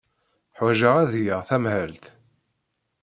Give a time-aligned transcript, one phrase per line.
[0.57, 2.05] Ḥwajeɣ ad geɣ tamhelt.